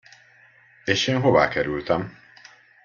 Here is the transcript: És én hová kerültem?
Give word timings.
És 0.83 1.07
én 1.07 1.21
hová 1.21 1.47
kerültem? 1.47 2.17